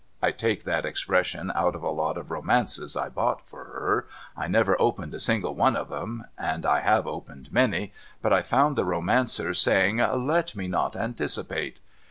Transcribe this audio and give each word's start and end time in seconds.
(I 0.19 0.31
take 0.31 0.63
that 0.63 0.83
expression 0.83 1.51
out 1.53 1.75
of 1.75 1.83
a 1.83 1.91
lot 1.91 2.17
of 2.17 2.31
romances 2.31 2.97
I 2.97 3.07
bought 3.07 3.47
for 3.47 3.65
her. 3.65 4.07
I 4.35 4.47
never 4.47 4.75
opened 4.81 5.13
a 5.13 5.19
single 5.19 5.53
one 5.53 5.75
of 5.75 5.91
'em— 5.91 6.25
and 6.39 6.65
I 6.65 6.79
have 6.79 7.05
opened 7.05 7.53
many— 7.53 7.93
but 8.23 8.33
I 8.33 8.41
found 8.41 8.75
the 8.75 8.83
romancer 8.83 9.53
saying' 9.53 9.97
let 10.27 10.55
me 10.55 10.67
not 10.67 10.95
anticipate.' 10.95 11.77